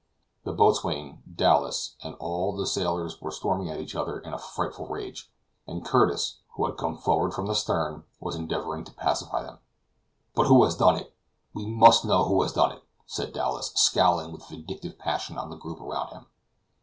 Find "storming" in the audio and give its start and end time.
3.29-3.69